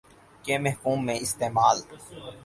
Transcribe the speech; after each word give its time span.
کے 0.45 0.57
مفہوم 0.57 1.05
میں 1.05 1.15
استعمال 1.15 1.77